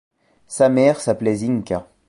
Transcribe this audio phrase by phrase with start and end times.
[0.47, 1.85] Sa mère s’appelait Zinca.